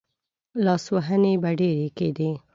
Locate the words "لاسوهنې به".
0.65-1.49